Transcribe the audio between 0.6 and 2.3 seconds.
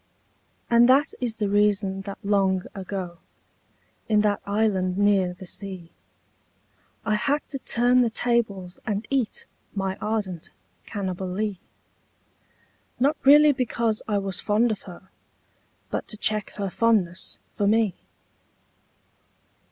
And that is the reason that